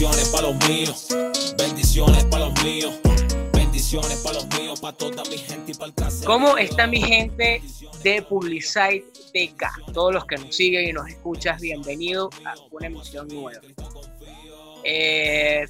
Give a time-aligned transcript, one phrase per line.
[0.00, 1.08] Bendiciones para los míos,
[1.58, 2.98] bendiciones para los míos.
[3.52, 6.24] Bendiciones para los míos, para toda mi gente y para el caso.
[6.24, 7.60] ¿Cómo está mi gente
[8.02, 9.92] de Publicite TK?
[9.92, 13.60] Todos los que nos siguen y nos escuchas, bienvenido a una emisión nueva.
[14.84, 15.66] Eh,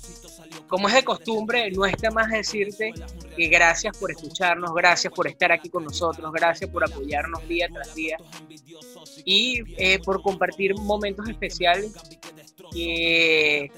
[0.68, 2.92] como es de costumbre, no está más decirte
[3.36, 7.92] que gracias por escucharnos, gracias por estar aquí con nosotros, gracias por apoyarnos día tras
[7.96, 8.16] día
[9.24, 11.92] y eh, por compartir momentos especiales
[12.70, 13.72] que,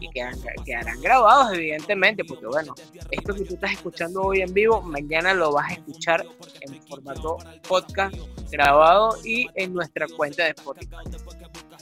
[0.00, 2.74] y quedarán, grabados, evidentemente, porque bueno,
[3.10, 6.24] esto que tú estás escuchando hoy en vivo, mañana lo vas a escuchar
[6.60, 8.14] en formato podcast
[8.50, 10.96] grabado y en nuestra cuenta de Spotify.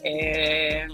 [0.03, 0.87] Eh,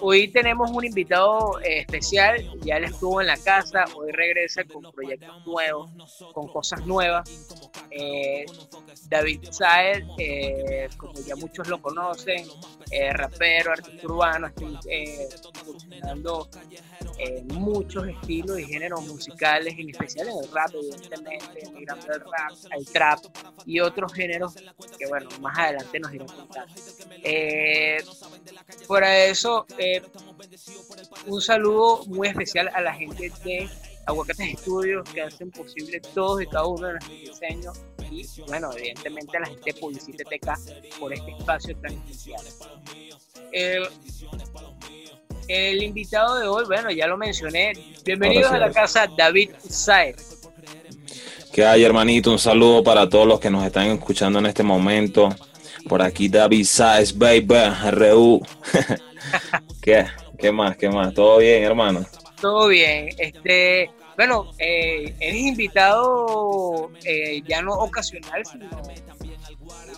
[0.00, 4.90] hoy tenemos un invitado eh, especial, ya él estuvo en la casa, hoy regresa con
[4.92, 5.90] proyectos nuevos,
[6.32, 7.59] con cosas nuevas.
[7.90, 8.46] Eh,
[9.08, 10.04] David Saed,
[10.96, 12.46] como ya muchos lo conocen,
[13.12, 16.48] rapero, artista urbano, está funcionando
[17.44, 22.86] muchos estilos y géneros musicales, en especial en el rap, evidentemente, migrando el rap, el
[22.86, 23.18] trap
[23.66, 24.54] y otros géneros
[24.98, 26.28] que, bueno, más adelante nos irán.
[28.86, 30.02] Fuera de eso, eh,
[31.26, 33.68] un saludo muy especial a la gente de
[34.06, 39.38] Aguacates Estudios que hacen posible todos y cada uno de nuestros diseños y, bueno, evidentemente
[39.38, 42.40] la gente Publicite TK por este espacio tan especial.
[45.48, 47.72] El, invitado de hoy, bueno, ya lo mencioné.
[48.04, 50.40] Bienvenidos a la casa David Saez.
[51.52, 52.30] ¿Qué hay, hermanito?
[52.30, 55.28] Un saludo para todos los que nos están escuchando en este momento.
[55.88, 57.54] Por aquí David Saez, baby,
[57.90, 58.40] RU.
[59.82, 60.06] ¿Qué?
[60.38, 60.76] ¿Qué más?
[60.76, 61.12] ¿Qué más?
[61.12, 62.06] ¿Todo bien, hermano?
[62.40, 63.08] Todo bien.
[63.18, 68.68] Este, bueno, eh, eres invitado eh, ya no ocasional, sino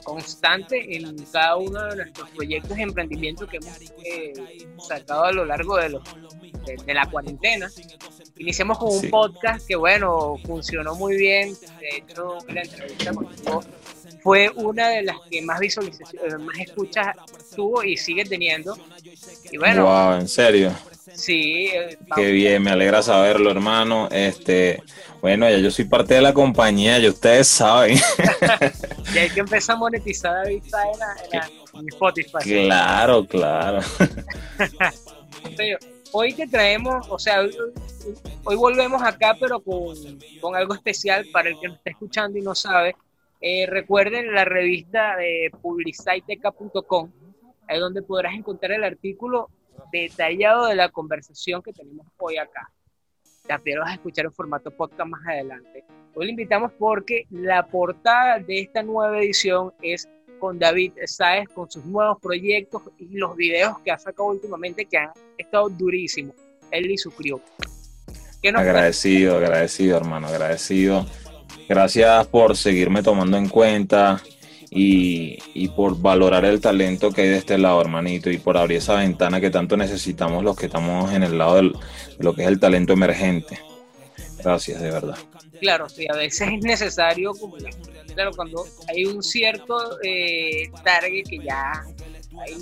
[0.04, 4.32] constante en cada uno de nuestros proyectos de emprendimiento que hemos eh,
[4.86, 6.02] sacado a lo largo de, los,
[6.84, 7.70] de, la cuarentena.
[8.36, 11.54] Iniciamos con un podcast que, bueno, funcionó muy bien.
[11.80, 13.62] De hecho, la entrevista contigo
[14.22, 17.16] fue una de las que más visualizaciones, más escuchas
[17.54, 18.76] tuvo y sigue teniendo.
[19.50, 19.84] Y bueno.
[19.84, 20.72] Wow, en serio.
[21.15, 21.69] Sí.
[21.73, 24.09] Eh, Qué bien, me alegra saberlo, hermano.
[24.11, 24.83] Este,
[25.21, 27.99] bueno, ya yo soy parte de la compañía, ya ustedes saben.
[29.15, 32.39] y hay que empezar a monetizar en, en, Spotify.
[32.43, 33.81] Claro, claro.
[36.12, 37.43] hoy te traemos, o sea,
[38.44, 39.97] hoy, volvemos acá, pero con,
[40.41, 42.94] con algo especial para el que nos está escuchando y no sabe
[43.44, 47.11] eh, recuerden la revista de publiciteca.com,
[47.67, 49.50] ahí donde podrás encontrar el artículo
[49.92, 52.72] detallado de la conversación que tenemos hoy acá.
[53.47, 55.84] También vas a escuchar en formato podcast más adelante.
[56.14, 60.08] Hoy le invitamos porque la portada de esta nueva edición es
[60.41, 64.98] con David Saez, con sus nuevos proyectos y los videos que ha sacado últimamente que
[64.98, 66.34] han estado durísimos.
[66.70, 67.12] Él y su.
[68.54, 71.06] Agradecido, agradecido, hermano, agradecido
[71.69, 74.20] Gracias por seguirme tomando en cuenta
[74.75, 78.94] y, por valorar el talento que hay de este lado, hermanito, y por abrir esa
[78.94, 81.72] ventana que tanto necesitamos los que estamos en el lado de
[82.19, 83.61] lo que es el talento emergente.
[84.43, 85.19] Gracias, de verdad.
[85.61, 87.32] Claro, sí, a veces es necesario,
[88.15, 91.84] claro, cuando hay un cierto eh, target que ya
[92.41, 92.56] hay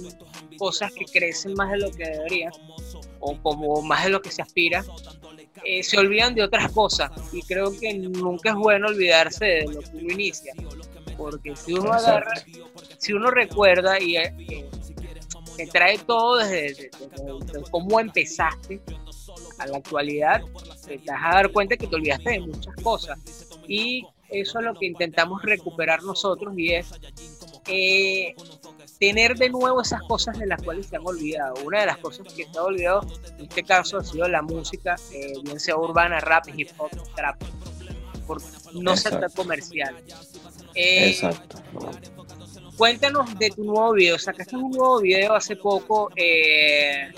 [0.59, 2.53] cosas que crecen más de lo que deberían,
[3.21, 4.85] o como más de lo que se aspira,
[5.65, 9.81] eh, se olvidan de otras cosas y creo que nunca es bueno olvidarse de lo
[9.81, 10.55] que uno inicia
[11.21, 12.33] porque si uno agarra
[12.97, 14.67] si uno recuerda y eh,
[15.55, 16.91] te trae todo desde,
[17.71, 18.81] cómo empezaste
[19.59, 20.41] a la actualidad
[20.87, 23.19] te vas a dar cuenta que te olvidaste de muchas cosas
[23.69, 26.91] y eso es lo que intentamos recuperar nosotros y es
[27.67, 28.35] eh,
[28.99, 31.55] tener de nuevo esas cosas de las cuales se han olvidado.
[31.65, 33.01] Una de las cosas que se ha olvidado
[33.39, 37.43] en este caso ha sido la música, eh, bien sea urbana, rap, hip hop, trap,
[38.27, 39.97] porque no se trata comercial.
[40.75, 41.59] Eh, Exacto.
[42.77, 44.19] Cuéntanos de tu nuevo video.
[44.19, 46.11] Sacaste un nuevo video hace poco.
[46.17, 47.13] Eh,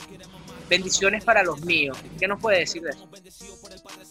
[0.69, 1.97] bendiciones para los míos.
[2.19, 3.09] ¿Qué nos puedes decir de eso?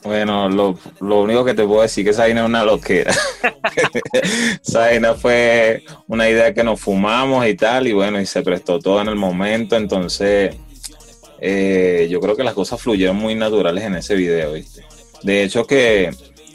[0.04, 3.14] Bueno, lo, lo, único que te puedo decir que esa vaina es una loquera.
[4.64, 8.80] esa vaina fue una idea que nos fumamos y tal, y bueno, y se prestó
[8.80, 10.56] todo en el momento, entonces
[11.40, 14.84] eh, yo creo que las cosas fluyeron muy naturales en ese video, ¿viste?
[15.24, 16.12] De hecho que,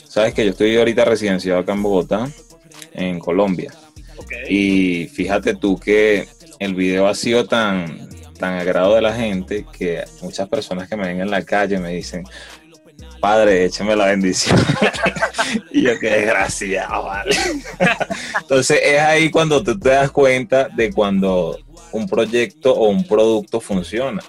[0.08, 2.28] sabes que yo estoy ahorita residenciado acá en Bogotá,
[2.96, 3.72] en Colombia.
[4.48, 6.26] Y fíjate tú que
[6.58, 8.08] el video ha sido tan,
[8.38, 11.90] tan agrado de la gente que muchas personas que me ven en la calle me
[11.90, 12.24] dicen,
[13.20, 14.58] Padre, écheme la bendición.
[15.72, 17.36] y yo, qué desgraciado, vale.
[18.40, 21.58] Entonces es ahí cuando tú te das cuenta de cuando
[21.92, 24.22] un proyecto o un producto funciona.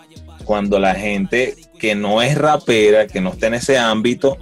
[0.46, 4.38] cuando la gente que no es rapera, que no está en ese ámbito,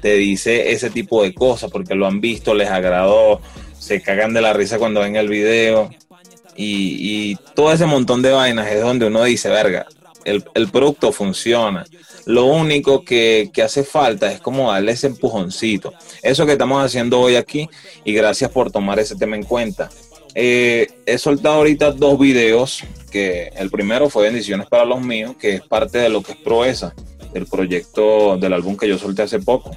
[0.00, 3.40] te dice ese tipo de cosas porque lo han visto, les agradó,
[3.78, 5.90] se cagan de la risa cuando ven el video
[6.60, 9.86] y, todo ese montón de vainas es donde uno dice, verga,
[10.24, 11.86] el, producto funciona.
[12.26, 15.94] Lo único que, hace falta es como darle ese empujoncito.
[16.22, 17.68] Eso que estamos haciendo hoy aquí
[18.04, 19.88] y gracias por tomar ese tema en cuenta.
[20.34, 25.54] Eh, he soltado ahorita dos videos, que el primero fue Bendiciones para los míos, que
[25.54, 26.92] es parte de lo que es Proeza,
[27.32, 29.70] del proyecto del álbum que yo solté hace poco.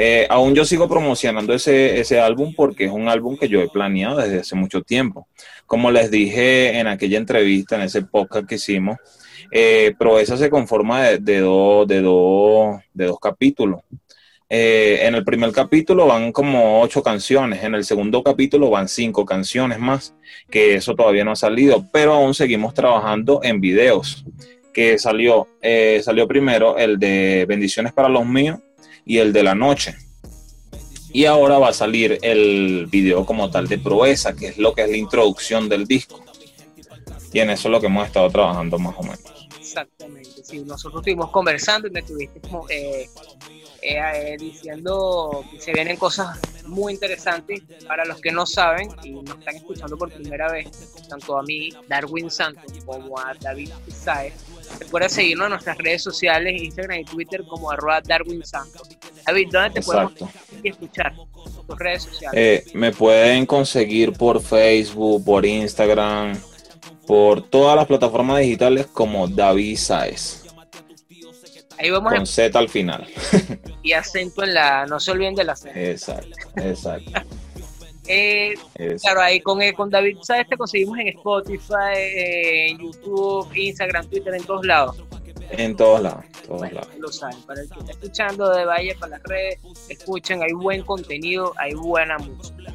[0.00, 3.68] Eh, aún yo sigo promocionando ese, ese álbum porque es un álbum que yo he
[3.68, 5.26] planeado desde hace mucho tiempo.
[5.66, 8.96] Como les dije en aquella entrevista, en ese podcast que hicimos,
[9.50, 11.42] eh, Proeza se conforma de, de,
[11.88, 12.00] de,
[13.06, 13.80] dos capítulos.
[14.48, 19.26] Eh, en el primer capítulo van como ocho canciones, en el segundo capítulo van cinco
[19.26, 20.14] canciones más,
[20.48, 24.24] que eso todavía no ha salido, pero aún seguimos trabajando en videos,
[24.72, 28.60] que salió, eh, salió primero el de Bendiciones para los míos
[29.08, 29.96] y el de la noche.
[31.10, 34.84] Y ahora va a salir el video como tal de Proeza, que es lo que
[34.84, 36.22] es la introducción del disco.
[37.32, 39.20] Y en eso es lo que hemos estado trabajando más o menos.
[39.58, 42.40] Exactamente, sí, nosotros estuvimos conversando y me tuviste
[42.70, 43.08] eh,
[43.82, 49.12] eh, eh, diciendo que se vienen cosas muy interesantes para los que no saben y
[49.12, 50.68] nos están escuchando por primera vez,
[51.08, 54.34] tanto a mí, Darwin Santos, como a David Saez.
[54.78, 58.88] Recuerda seguirnos en nuestras redes sociales, Instagram y Twitter como arroba Darwin Santos.
[59.26, 60.12] David, ¿dónde te podemos
[60.62, 61.14] escuchar?
[61.66, 62.64] Tus redes sociales.
[62.66, 66.40] Eh, me pueden conseguir por Facebook, por Instagram,
[67.06, 70.44] por todas las plataformas digitales como David Saez.
[71.78, 73.06] Ahí vamos con Z al final.
[73.82, 75.70] Y acento en la, no se olviden de la C.
[75.92, 77.12] Exacto, exacto.
[78.10, 78.54] Eh,
[79.02, 80.48] claro, ahí con, eh, con David ¿sabes?
[80.48, 84.96] te conseguimos en Spotify, en YouTube, Instagram, Twitter, en todos lados.
[85.50, 86.88] En todos lados, todos lados.
[86.98, 89.58] Lo saben, para el que está escuchando de Valle, para las redes,
[89.90, 92.72] escuchen, hay buen contenido, hay buena música.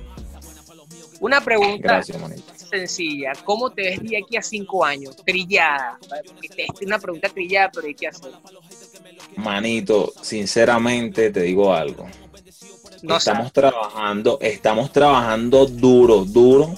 [1.20, 2.02] Una pregunta
[2.54, 5.16] sencilla, ¿cómo te ves de aquí a cinco años?
[5.26, 5.98] Trillada,
[6.58, 8.40] es una pregunta trillada, pero hay que hacerlo.
[9.38, 12.08] Manito, sinceramente te digo algo
[13.10, 16.74] estamos trabajando, estamos trabajando duro, duro.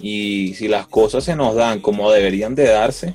[0.00, 3.14] Y si las cosas se nos dan como deberían de darse,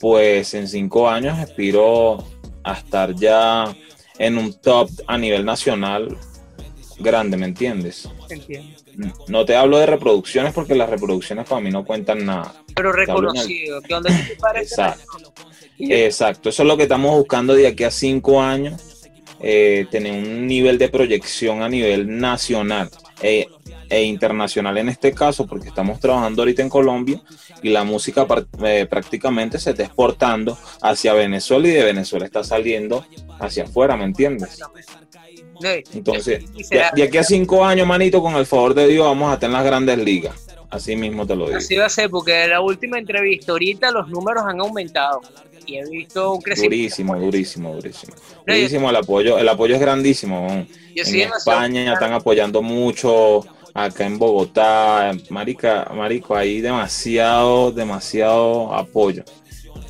[0.00, 2.24] pues en cinco años aspiro
[2.64, 3.74] a estar ya
[4.18, 6.16] en un top a nivel nacional
[6.98, 8.08] grande, ¿me entiendes?
[8.28, 8.76] Entiendo.
[9.28, 12.54] No te hablo de reproducciones porque las reproducciones para mí no cuentan nada.
[12.74, 14.10] Pero reconocido, que donde
[14.56, 15.32] Exacto.
[15.78, 18.97] Exacto, eso es lo que estamos buscando de aquí a cinco años
[19.40, 22.90] eh, tener un nivel de proyección a nivel nacional
[23.22, 23.48] e,
[23.88, 27.22] e, internacional en este caso, porque estamos trabajando ahorita en Colombia
[27.62, 28.26] y la música
[28.64, 33.04] eh, prácticamente se está exportando hacia Venezuela y de Venezuela está saliendo
[33.38, 34.60] hacia afuera, ¿me entiendes?
[35.92, 39.48] Entonces, de, aquí a cinco años, manito, con el favor de Dios, vamos a estar
[39.48, 40.46] en las grandes ligas.
[40.70, 41.58] Así mismo te lo digo.
[41.58, 45.22] Así va a ser, porque la última entrevista, ahorita los números han aumentado
[45.68, 46.76] y he visto un crecimiento.
[46.76, 48.14] Durísimo, durísimo, durísimo.
[48.46, 50.46] Durísimo el apoyo, el apoyo es grandísimo.
[50.48, 53.44] en España están apoyando mucho,
[53.74, 59.24] acá en Bogotá, marica, marico, hay demasiado, demasiado apoyo.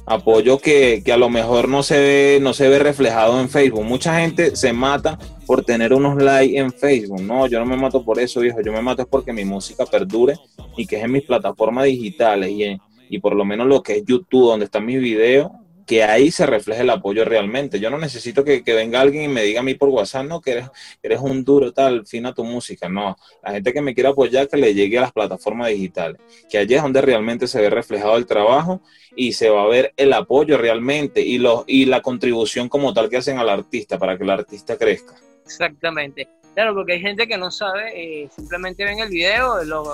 [0.04, 3.84] Apoyo que, que, a lo mejor no se ve, no se ve reflejado en Facebook.
[3.84, 7.20] Mucha gente se mata por tener unos likes en Facebook.
[7.20, 8.62] No, yo no me mato por eso, viejo.
[8.62, 10.36] Yo me mato es porque mi música perdure
[10.78, 12.78] y que es en mis plataformas digitales y,
[13.10, 15.50] y por lo menos lo que es YouTube, donde están mis videos,
[15.88, 17.80] que ahí se refleje el apoyo realmente.
[17.80, 20.52] Yo no necesito que, venga alguien y me diga a mí por WhatsApp, no, que
[20.52, 20.70] eres,
[21.02, 22.90] eres un duro, tal, fina tu música.
[22.90, 26.58] No, la gente que me quiera apoyar, que le llegue a las plataformas digitales, que
[26.58, 28.82] allí es donde realmente se ve reflejado el trabajo
[29.16, 33.16] y se va a ver el apoyo realmente y, y la contribución como tal que
[33.16, 35.14] hacen al artista para que el artista crezca.
[35.42, 36.28] Exactamente.
[36.52, 39.84] Claro, porque hay gente que no sabe, eh, simplemente ven el video, lo,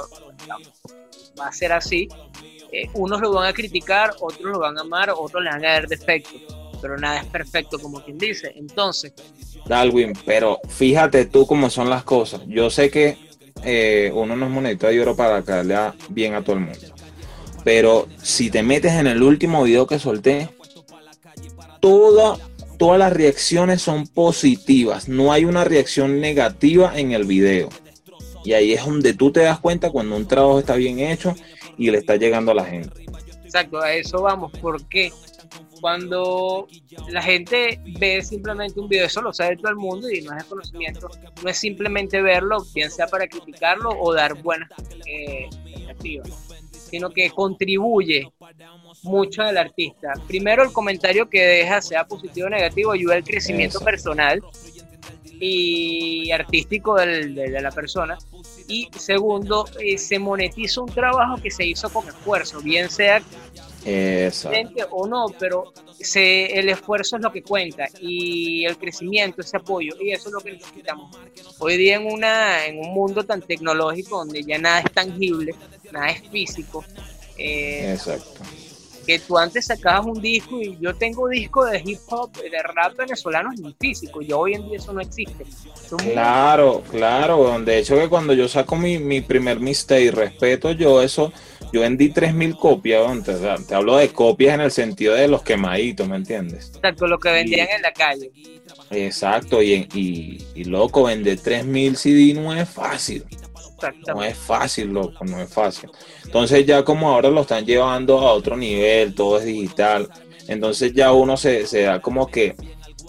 [1.39, 2.09] va a ser así,
[2.95, 5.89] unos lo van a criticar, otros lo van a amar, otros le van a dar
[5.89, 6.41] defectos,
[6.81, 8.53] pero nada es perfecto como quien dice.
[8.57, 9.13] Entonces...
[9.67, 12.43] Darwin, pero fíjate tú cómo son las cosas.
[12.47, 13.17] Yo sé que
[13.63, 15.77] eh, uno no es monedita de oro para caerle
[16.11, 16.95] bien a todo el mundo.
[17.65, 20.51] Pero si te metes en el último video que solté,
[21.81, 25.09] todas las reacciones son positivas.
[25.09, 27.71] No hay una reacción negativa en el video.
[28.45, 31.35] Y ahí es donde tú te das cuenta cuando un trabajo está bien hecho
[31.77, 33.05] y le está llegando a la gente.
[33.45, 35.13] Exacto, a eso vamos, porque
[35.81, 36.67] cuando
[37.09, 40.45] la gente ve simplemente un video, eso lo sabe todo el mundo y no es
[40.45, 41.09] conocimiento,
[41.43, 44.69] no es simplemente verlo, bien sea para criticarlo o dar buenas
[45.07, 45.49] eh,
[46.91, 48.31] sino que contribuye
[49.03, 50.13] mucho al artista.
[50.27, 54.41] Primero, el comentario que deja, sea positivo o negativo, ayuda al crecimiento personal
[55.41, 58.19] y artístico de la persona.
[58.69, 63.23] Y segundo, eh, se monetiza un trabajo que se hizo con esfuerzo, bien sea
[64.91, 69.95] o no, pero se, el esfuerzo es lo que cuenta y el crecimiento, ese apoyo,
[70.01, 71.17] y eso es lo que necesitamos.
[71.59, 75.55] Hoy día en, una, en un mundo tan tecnológico donde ya nada es tangible,
[75.93, 76.85] nada es físico.
[77.37, 78.41] Eh, Exacto
[79.05, 82.97] que tú antes sacabas un disco y yo tengo disco de hip hop, de rap
[82.97, 85.45] venezolano en físico, y hoy en día eso no existe.
[86.13, 91.33] claro, claro, de hecho que cuando yo saco mi, mi primer mixtape respeto yo eso,
[91.73, 96.09] yo vendí 3.000 copias, antes, te hablo de copias en el sentido de los quemaditos,
[96.09, 96.71] ¿me entiendes?
[96.77, 98.31] Exacto, lo que vendían en la calle.
[98.91, 103.25] Exacto, y, y, y loco, vender 3.000 CD no es fácil.
[104.07, 105.91] No es fácil, loco, no es fácil.
[106.25, 110.09] Entonces ya como ahora lo están llevando a otro nivel, todo es digital,
[110.49, 112.55] entonces ya uno se, da como que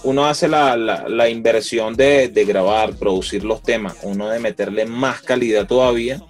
[0.04, 5.68] uno hace la, inversión de, de, grabar, producir los temas, uno de meterle más calidad
[5.68, 6.22] todavía,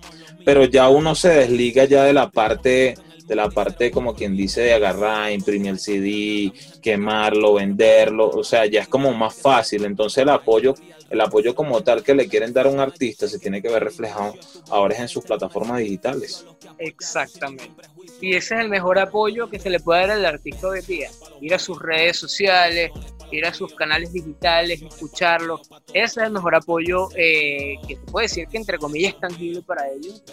[0.45, 2.95] pero ya uno se desliga ya de la parte
[3.27, 8.65] de la parte como quien dice de agarrar, imprimir el CD, quemarlo, venderlo, o sea,
[8.65, 9.85] ya es como más fácil.
[9.85, 10.75] Entonces el apoyo,
[11.09, 13.83] el apoyo como tal que le quieren dar a un artista se tiene que ver
[13.83, 14.33] reflejado
[14.69, 16.45] ahora es en sus plataformas digitales.
[16.77, 17.83] Exactamente.
[18.21, 21.09] Y ese es el mejor apoyo que se le puede dar al artista hoy día.
[21.41, 22.91] Ir a sus redes sociales,
[23.31, 25.61] ir a sus canales digitales, escucharlo.
[25.93, 29.89] Ese es el mejor apoyo que se puede decir que entre comillas es tangible para
[29.89, 30.23] ellos.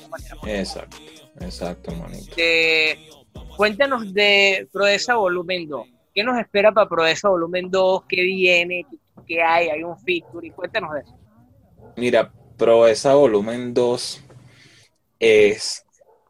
[0.46, 0.96] Exacto.
[1.40, 2.34] Exacto, manito.
[3.56, 5.86] cuéntanos de Proeza Volumen 2.
[6.14, 8.02] ¿Qué nos espera para Proeza Volumen 2?
[8.06, 8.84] ¿Qué viene?
[8.90, 9.68] ¿Qué, hay?
[9.68, 10.46] ¿Hay un feature?
[10.46, 11.18] Y cuéntanos de eso.
[11.96, 14.24] Mira, Proeza Volumen 2
[15.18, 15.84] es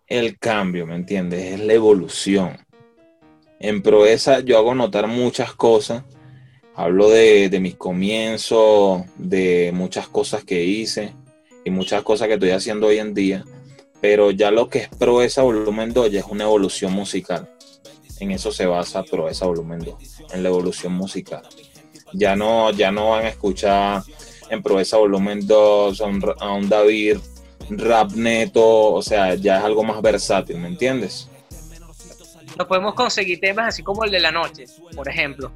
[0.07, 1.55] el cambio, ¿me entiendes?
[1.55, 2.59] Es la evolución.
[3.59, 6.05] En Proeza yo hago notar muchas cosas.
[6.75, 11.13] Hablo de, de mis comienzos, de muchas cosas que hice
[11.65, 13.45] y muchas cosas que estoy haciendo hoy en día
[14.03, 17.49] pero ya lo que es Proeza Volumen 2 ya es una evolución musical.
[18.19, 19.95] En eso se basa Proeza Volumen 2,
[20.33, 21.43] en la evolución musical.
[22.13, 24.03] Ya no, ya no van a escuchar
[24.51, 27.19] en Proeza Volumen 2 a un, David
[27.71, 31.29] rap neto, o sea, ya es algo más versátil, ¿me entiendes?
[32.59, 35.51] No podemos conseguir temas así como el de la noche, por ejemplo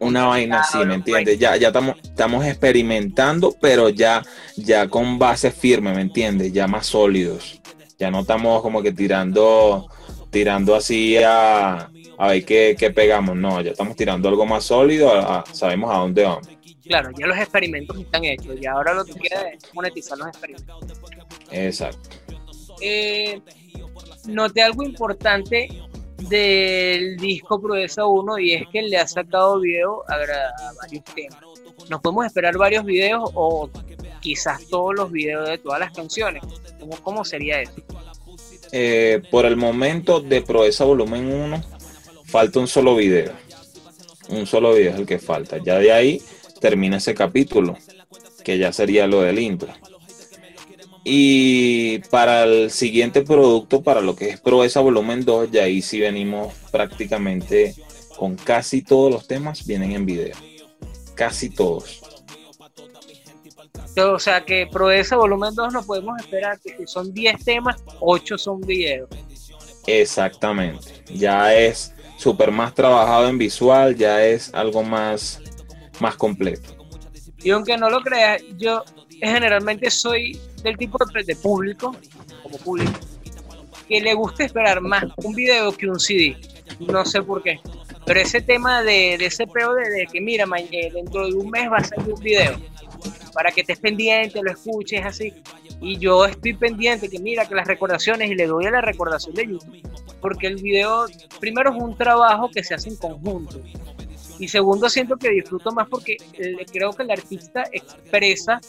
[0.00, 1.38] una vaina así, ¿me entiendes?
[1.38, 4.22] Ya, ya estamos, estamos experimentando, pero ya,
[4.56, 6.52] ya con bases firmes, ¿me entiendes?
[6.52, 7.60] Ya más sólidos.
[7.98, 9.88] Ya no estamos como que tirando,
[10.30, 13.36] tirando así a, a ver qué, pegamos.
[13.36, 15.10] No, ya estamos tirando algo más sólido,
[15.52, 16.48] sabemos a dónde vamos.
[16.82, 20.80] Claro, ya los experimentos están hechos y ahora lo que queda es monetizar los experimentos.
[21.50, 22.08] Exacto.
[22.80, 23.40] Eh,
[24.26, 25.68] noté algo importante
[26.28, 30.16] del disco Proeza 1 y es que le ha sacado video a,
[30.80, 31.40] varios temas.
[31.88, 33.70] Nos podemos esperar varios videos o
[34.20, 36.42] quizás todos los videos de todas las canciones.
[36.80, 37.74] ¿Cómo, cómo sería eso?
[38.72, 41.77] Eh, por el momento de Proeza Volumen 1
[42.28, 43.32] falta un solo video.
[44.28, 45.58] Un solo video es el que falta.
[45.58, 46.22] Ya de ahí
[46.60, 47.76] termina ese capítulo,
[48.44, 49.72] que ya sería lo del intro.
[51.04, 56.00] Y para el siguiente producto, para lo que es Proeza Volumen 2, ya ahí sí
[56.00, 57.74] venimos prácticamente
[58.18, 60.36] con casi todos los temas, vienen en video.
[61.14, 62.02] Casi todos.
[63.96, 68.36] O sea que Proeza Volumen 2 no podemos esperar que si son 10 temas, 8
[68.36, 69.08] son videos.
[69.86, 71.02] Exactamente.
[71.14, 75.40] Ya es súper más trabajado en visual, ya es algo más,
[76.00, 76.76] más completo.
[77.42, 78.84] Y aunque no lo creas, yo
[79.22, 81.96] generalmente soy del tipo de, público,
[82.42, 82.92] como público,
[83.88, 86.36] que le gusta esperar más un video que un CD.
[86.80, 87.60] No sé por qué.
[88.04, 91.78] Pero ese tema de, ese peo de, que, mira, eh, dentro de un mes va
[91.78, 92.56] a salir un video,
[93.38, 95.32] para que estés pendiente, lo escuches así.
[95.80, 99.32] Y yo estoy pendiente, que mira, que las recordaciones, y le doy a la recordación
[99.36, 99.80] de YouTube,
[100.20, 101.06] porque el video,
[101.38, 103.60] primero es un trabajo que se hace en conjunto.
[104.40, 106.16] Y segundo, siento que disfruto más porque
[106.72, 108.60] creo que el artista expresa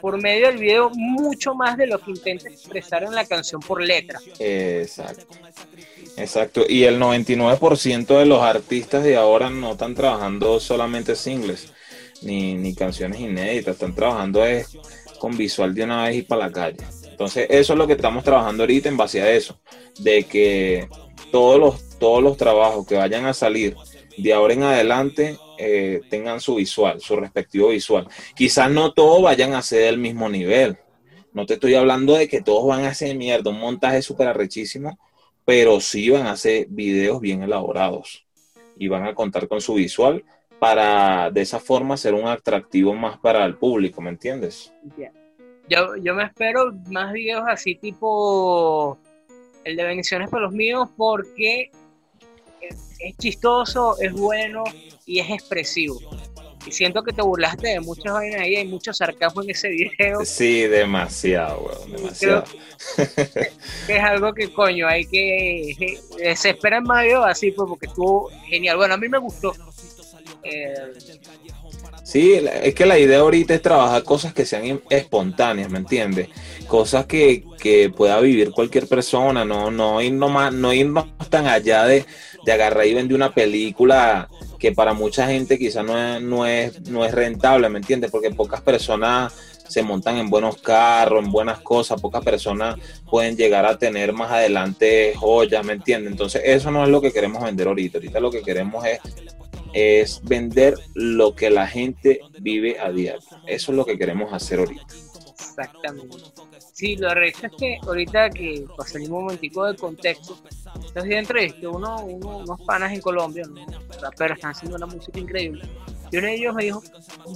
[0.00, 3.82] por medio del video mucho más de lo que intenta expresar en la canción por
[3.82, 4.20] letra.
[4.38, 5.26] Exacto.
[6.16, 6.62] Exacto.
[6.68, 11.72] Y el 99% de los artistas de ahora no están trabajando solamente singles
[12.22, 14.76] ni, ni canciones inéditas, están trabajando es
[15.18, 16.78] con visual de una vez y para la calle.
[17.10, 19.58] Entonces, eso es lo que estamos trabajando ahorita en base a eso,
[19.98, 20.88] de que
[21.32, 23.76] todos los, todos los trabajos que vayan a salir
[24.16, 28.06] de ahora en adelante eh, tengan su visual, su respectivo visual.
[28.36, 30.78] Quizás no todos vayan a ser del mismo nivel,
[31.32, 34.98] No te estoy hablando de que todos van a hacer mierda, un montaje súper arrechísimo,
[35.44, 38.26] pero sí van a hacer videos bien elaborados
[38.76, 40.24] y van a contar con su visual
[40.58, 44.72] para de esa forma ser un atractivo más para el público, ¿me entiendes?
[45.68, 48.98] Yo, yo me espero más videos así tipo
[49.64, 51.70] el de bendiciones para los míos porque
[52.60, 54.64] es chistoso, es bueno
[55.06, 55.98] y es expresivo.
[56.66, 60.24] Y siento que te burlaste de muchas vainas ahí, hay mucho sarcasmo en ese video.
[60.24, 62.44] Sí, demasiado, weón, demasiado.
[63.88, 65.98] es algo que, coño, hay que.
[66.36, 68.76] Se esperan más videos así, pues, porque estuvo genial.
[68.76, 69.54] Bueno, a mí me gustó.
[72.02, 76.28] Sí, es que la idea ahorita es trabajar cosas que sean espontáneas, ¿me entiendes?
[76.66, 81.84] Cosas que, que, pueda vivir cualquier persona, no, no, irnos más, no irnos tan allá
[81.84, 82.06] de,
[82.44, 84.28] de agarrar y vender una película
[84.58, 88.10] que para mucha gente quizás no es, no, es, no es rentable, ¿me entiendes?
[88.10, 89.32] Porque pocas personas
[89.68, 92.76] se montan en buenos carros, en buenas cosas, pocas personas
[93.08, 96.12] pueden llegar a tener más adelante joyas, ¿me entiendes?
[96.12, 98.98] Entonces eso no es lo que queremos vender ahorita, ahorita lo que queremos es,
[99.72, 104.60] es vender lo que la gente vive a diario, eso es lo que queremos hacer
[104.60, 104.86] ahorita.
[105.38, 106.16] Exactamente.
[106.72, 110.38] Sí, lo recho es que ahorita que salimos un momentico del contexto,
[110.74, 113.44] entonces entrevisté uno, uno, unos panas en Colombia,
[114.16, 115.64] pero están haciendo una música increíble.
[116.10, 116.82] Y uno de ellos me dijo,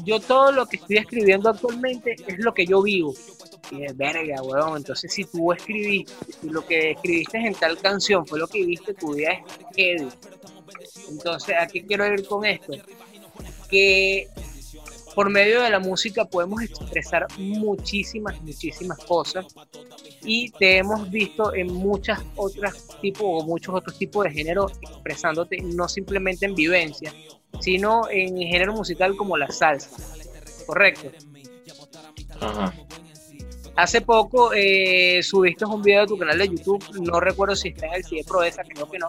[0.05, 3.15] yo todo lo que estoy escribiendo actualmente es lo que yo vivo.
[3.71, 4.77] Y es verga, weón.
[4.77, 8.95] Entonces, si tú escribiste, si lo que escribiste en tal canción fue lo que viste,
[8.95, 9.41] tu vida es
[9.77, 10.09] heavy.
[11.09, 12.73] Entonces, ¿a qué quiero ir con esto?
[13.69, 14.29] Que
[15.15, 19.47] por medio de la música podemos expresar muchísimas, muchísimas cosas
[20.25, 25.59] y te hemos visto en muchas otras tipos o muchos otros tipos de género expresándote
[25.63, 27.13] no simplemente en vivencia,
[27.61, 29.91] sino en género musical como la salsa.
[30.67, 31.11] ¿Correcto?
[32.41, 32.73] Ajá.
[33.75, 37.87] Hace poco eh, subiste un video de tu canal de YouTube, no recuerdo si está
[37.87, 39.09] en el CIE Proeza, creo que no,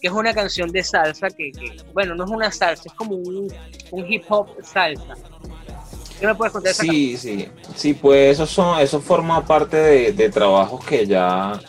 [0.00, 1.50] que es una canción de salsa que,
[1.92, 3.52] bueno, no es una salsa, es como un,
[3.90, 5.16] un hip hop salsa
[6.18, 6.72] ¿Qué me puedes contar?
[6.72, 11.60] Sí, sí, sí, pues eso son, eso forma parte de, trabajos que ya,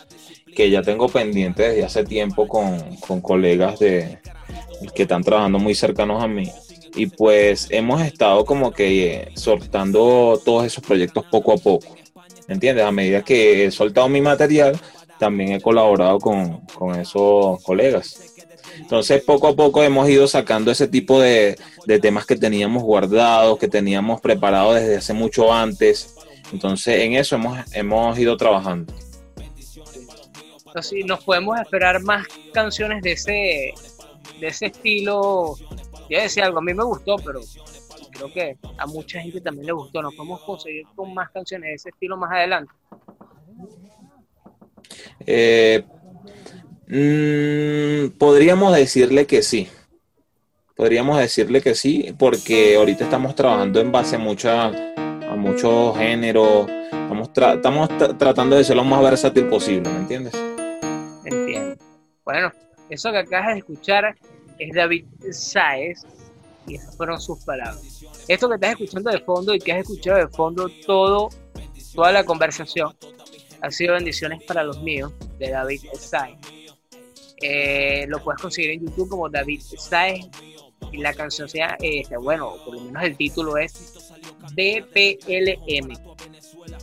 [0.54, 4.18] que ya tengo pendientes desde hace tiempo con, colegas de,
[4.94, 6.50] que están trabajando muy cercanos a mí.
[6.94, 11.94] Y pues hemos estado como que eh, soltando todos esos proyectos poco a poco.
[12.48, 12.84] ¿Entiendes?
[12.84, 14.78] A medida que he soltado mi material,
[15.18, 18.34] también he colaborado con, con esos colegas.
[18.78, 21.58] Entonces, poco a poco hemos ido sacando ese tipo de,
[22.00, 26.14] temas que teníamos guardados, que teníamos preparados desde hace mucho antes.
[26.52, 28.92] Entonces, en eso hemos, hemos ido trabajando.
[30.66, 33.74] Entonces, nos podemos esperar más canciones de ese,
[34.40, 35.56] de ese estilo.
[36.08, 37.40] Ya decía algo, a mí me gustó, pero
[38.18, 40.02] creo que a mucha gente también le gustó.
[40.02, 42.72] Nos podemos conseguir con más canciones de ese estilo más adelante.
[45.26, 45.84] Eh,
[46.90, 49.68] Mm, podríamos decirle que sí.
[50.74, 56.70] Podríamos decirle que sí, porque ahorita estamos trabajando en base a, mucha, a muchos géneros.
[56.70, 60.34] Estamos, estamos tratando de ser lo más versátil posible, ¿me entiendes?
[61.24, 61.76] Entiendo.
[62.24, 62.52] Bueno,
[62.88, 64.16] eso que acabas de escuchar
[64.58, 66.06] es David Saez
[66.68, 68.04] y esas fueron sus palabras.
[68.28, 71.28] Esto que estás escuchando de fondo y que has escuchado de fondo todo,
[71.94, 72.94] toda la conversación
[73.60, 76.38] ha sido bendiciones para los míos de David Saez
[77.40, 80.26] eh, lo puedes conseguir en YouTube como David Saez
[80.90, 84.08] y la canción sea, este, bueno, por lo menos el título es
[84.54, 85.92] BPLM.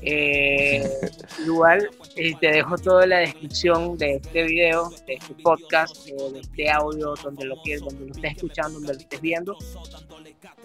[0.01, 0.89] Eh,
[1.45, 6.69] igual eh, te dejo toda la descripción de este video, de este podcast, de este
[6.69, 9.57] audio, donde lo quieres, donde lo estés escuchando, donde lo estés viendo.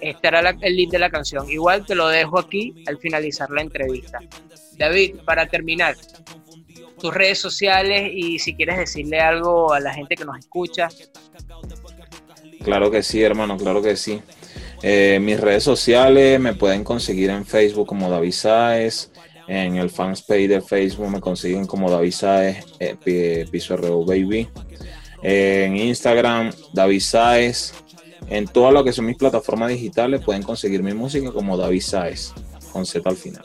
[0.01, 1.51] Estará el link de la canción.
[1.51, 4.21] Igual te lo dejo aquí al finalizar la entrevista.
[4.77, 5.97] David, para terminar,
[7.01, 10.89] tus redes sociales y si quieres decirle algo a la gente que nos escucha.
[12.63, 14.23] Claro que sí, hermano, claro que sí.
[14.83, 19.11] Eh, mis redes sociales me pueden conseguir en Facebook como David Saez,
[19.49, 24.49] en el fanspage de Facebook me consiguen como David Saez, eh, Piso RO Baby,
[25.23, 27.73] en Instagram David Saez,
[28.29, 32.33] en todo lo que son mis plataformas digitales pueden conseguir mi música como David Saez,
[32.73, 33.45] con Z al final.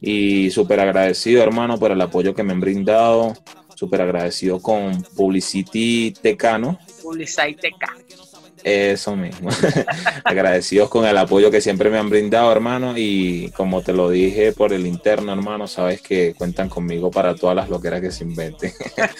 [0.00, 3.34] Y súper agradecido, hermano, por el apoyo que me han brindado.
[3.74, 6.78] Súper agradecido con Publicity Tecano.
[7.02, 8.17] Publicity TK.
[8.64, 9.50] Eso mismo.
[10.24, 12.94] Agradecidos con el apoyo que siempre me han brindado, hermano.
[12.96, 17.56] Y como te lo dije por el interno, hermano, sabes que cuentan conmigo para todas
[17.56, 18.72] las loqueras que se inventen.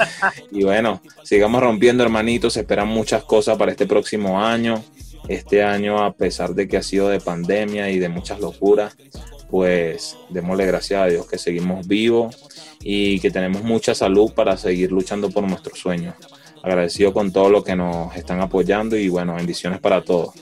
[0.51, 2.57] y bueno, sigamos rompiendo, hermanitos.
[2.57, 4.83] Esperan muchas cosas para este próximo año.
[5.29, 8.97] Este año, a pesar de que ha sido de pandemia y de muchas locuras,
[9.51, 12.37] pues démosle gracias a Dios que seguimos vivos
[12.81, 16.15] y que tenemos mucha salud para seguir luchando por nuestros sueños.
[16.63, 20.35] Agradecido con todo lo que nos están apoyando y bueno, bendiciones para todos.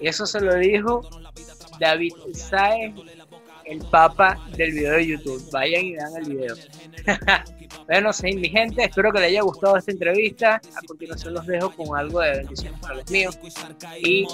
[0.00, 1.02] Eso se lo dijo
[1.78, 2.94] David Saez,
[3.64, 5.50] el papa del video de YouTube.
[5.50, 6.54] Vayan y vean el video.
[7.86, 10.54] bueno, sí, mi gente, espero que les haya gustado esta entrevista.
[10.56, 13.38] A continuación los dejo con algo de bendiciones para los míos.
[14.00, 14.26] Y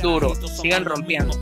[0.00, 1.32] duro, sigan rompiendo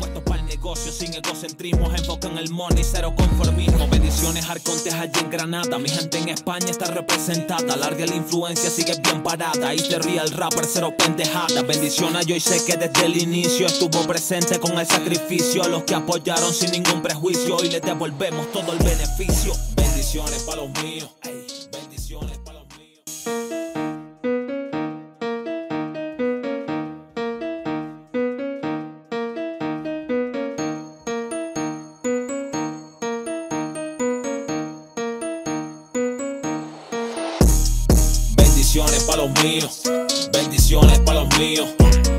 [0.62, 3.88] negocio sin egocentrismo, enfoca en el money, cero conformismo.
[3.88, 7.77] Bendiciones arcontes allí en Granada, mi gente en España está representada.
[7.77, 9.75] Larga la influencia, sigue bien parada.
[9.75, 11.62] Y te ría el rapper, cero pendejada.
[11.62, 15.64] Bendiciones yo y sé que desde el inicio estuvo presente con el sacrificio.
[15.64, 19.55] A los que apoyaron sin ningún prejuicio, hoy les devolvemos todo el beneficio.
[20.12, 21.11] Bendiciones para los míos.
[21.72, 23.01] Bendiciones para los míos.
[38.37, 39.83] Bendiciones para los míos,
[40.31, 41.68] bendiciones para los míos,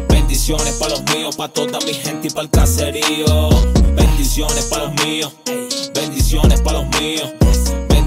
[0.10, 3.50] bendiciones para los míos, para toda mi gente y para el caserío.
[3.94, 5.32] Bendiciones para los míos,
[5.94, 7.34] bendiciones para los míos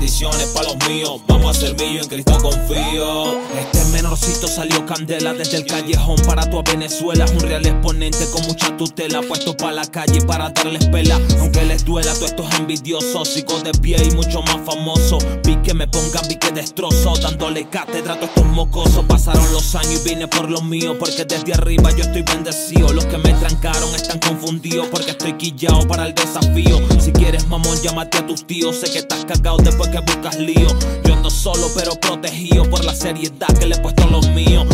[0.07, 1.21] bendiciones los míos.
[1.27, 3.41] Vamos a ser millo, en Cristo confío.
[3.61, 7.25] Este menorcito salió candela desde el callejón para tu Venezuela.
[7.25, 11.21] Es un real exponente con mucha tutela, puesto para la calle para darles pela.
[11.41, 13.29] Aunque les duela, todos estos envidiosos.
[13.29, 15.19] Sigo de pie y mucho más famoso.
[15.45, 17.15] Vi que me pongan, vi que destrozo.
[17.21, 19.05] Dándole cátedra a estos mocosos.
[19.07, 20.97] Pasaron los años y vine por lo mío.
[20.99, 22.93] Porque desde arriba yo estoy bendecido.
[22.93, 24.87] Los que me trancaron están confundidos.
[24.89, 26.81] Porque estoy quillado para el desafío.
[27.01, 28.77] Si quieres, mamón, llámate a tus tíos.
[28.77, 30.69] Sé que estás cagado después que buscas lío.
[31.05, 34.67] Yo ando solo pero protegido por la seriedad que le he puesto a los míos.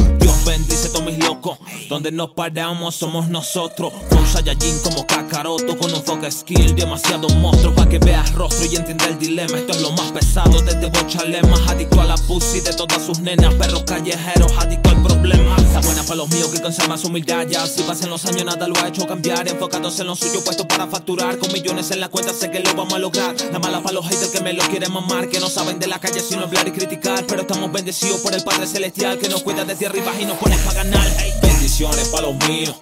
[0.45, 1.59] Bendice todos mis locos.
[1.89, 3.93] Donde nos paramos somos nosotros.
[4.11, 6.75] Un Saiyajin como Kakaroto con un fuck skill.
[6.75, 9.59] Demasiado monstruo para que veas rostro y entienda el dilema.
[9.59, 11.61] Esto es lo más pesado desde Bochalemas.
[11.69, 13.55] Adicto a la pussy de todas sus nenas.
[13.55, 15.57] Perros callejeros, adicto al problema.
[15.57, 17.47] Está buena para los míos que conservan su humildad.
[17.49, 19.47] Ya si pasan los años nada lo ha hecho cambiar.
[19.49, 21.39] Enfocándose en lo suyo puesto para facturar.
[21.39, 23.35] Con millones en la cuenta sé que lo vamos a lograr.
[23.53, 26.01] La mala para los haters que me lo quieren mamar que no saben de la
[26.01, 27.25] calle sino hablar y criticar.
[27.27, 30.57] Pero estamos bendecidos por el Padre Celestial que nos cuida desde arriba y nos pone
[30.59, 31.09] para ganar.
[31.43, 32.75] Bendiciones para los míos,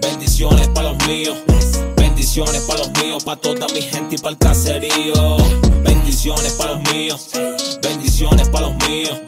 [0.00, 1.36] bendiciones para los míos,
[1.96, 5.36] bendiciones para los míos, para toda mi gente y para el caserío.
[5.82, 7.30] Bendiciones para los míos,
[7.82, 9.20] bendiciones para los míos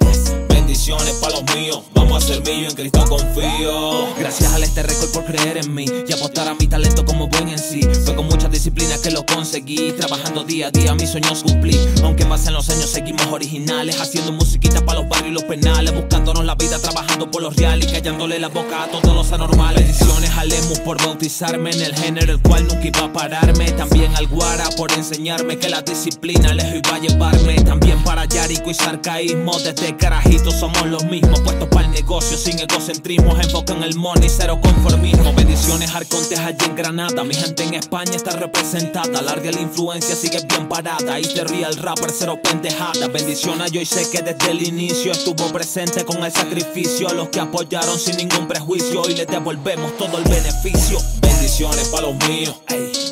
[0.79, 1.98] bendiciones para los míos.
[2.09, 4.15] Vamos a ser míos, en Cristo confío.
[4.19, 7.51] Gracias al este récord por creer en mí y apostar a mi talento como buen
[7.51, 7.83] en sí.
[8.07, 9.93] Fue con mucha disciplina que lo conseguí.
[9.93, 11.79] Trabajando día a día mis sueños cumplí.
[12.03, 14.01] Aunque más en los años seguimos originales.
[14.01, 15.95] Haciendo musiquita para los barrios y los penales.
[15.95, 17.91] Buscándonos la vida, trabajando por los reales.
[17.91, 19.85] Y callándole la boca a todos los anormales.
[19.85, 23.71] Bendiciones al Emu por bautizarme en el género el cual nunca iba a pararme.
[23.73, 27.57] También al Guara por enseñarme que la disciplina les iba a llevarme.
[27.57, 32.61] También para Yarico y Sarcaísmo desde carajitos somos los mismos, puestos para el negocio sin
[32.61, 35.33] egocentrismo, enfoca en el money, cero conformismo.
[35.35, 39.21] Bendiciones arcontes allí en Granada, mi gente en España está representada.
[39.21, 41.19] Larga la influencia, sigue bien parada.
[41.19, 43.09] Y te ría el rapper, cero pendejada.
[43.09, 47.09] Bendiciones yo y sé que desde el inicio estuvo presente con el sacrificio.
[47.15, 51.01] Los que apoyaron sin ningún prejuicio, hoy les devolvemos todo el beneficio.
[51.21, 52.55] Bendiciones para los míos,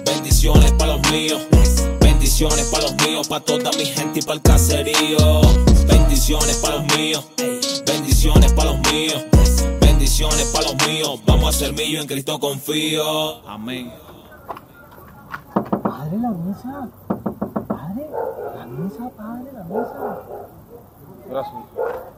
[0.05, 1.43] bendiciones para los míos.
[2.39, 5.41] Bendiciones para los míos, para toda mi gente y para el caserío.
[5.89, 7.27] Bendiciones para los míos,
[7.87, 9.25] bendiciones para los míos,
[9.81, 11.19] bendiciones para los míos.
[11.25, 13.41] Vamos a ser míos, en Cristo confío.
[13.49, 13.91] Amén.
[15.83, 16.89] Padre, la mesa.
[17.69, 18.07] Padre,
[18.55, 20.23] la mesa, padre, la mesa.
[21.31, 22.16] Gracias.